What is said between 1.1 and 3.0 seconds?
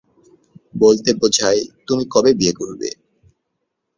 বোঝায় "তুমি কবে বিয়ে করবে?"